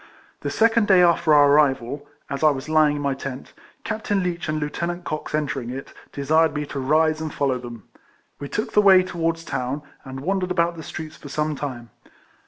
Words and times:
The 0.39 0.49
second 0.49 0.87
day 0.87 1.03
after 1.03 1.31
our 1.31 1.47
arrival, 1.51 2.07
as 2.27 2.43
I 2.43 2.49
was 2.49 2.67
lying 2.67 2.95
in 2.95 3.01
my 3.03 3.13
tent, 3.13 3.53
Captain 3.83 4.23
Leech 4.23 4.49
and 4.49 4.59
Lieutenant 4.59 5.03
Cox 5.03 5.35
entering 5.35 5.69
it, 5.69 5.93
desired 6.11 6.55
me 6.55 6.65
to 6.65 6.79
rise 6.79 7.21
and 7.21 7.31
follow 7.31 7.59
them. 7.59 7.83
We 8.39 8.49
took 8.49 8.73
the 8.73 8.81
way 8.81 9.03
towards 9.03 9.45
the 9.45 9.51
town, 9.51 9.83
and 10.03 10.21
wandered 10.21 10.49
about 10.49 10.75
the 10.75 10.81
streets 10.81 11.17
for 11.17 11.29
some 11.29 11.55
time. 11.55 11.91